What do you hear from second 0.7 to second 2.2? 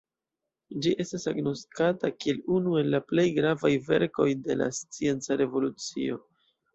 Ĝi estas agnoskata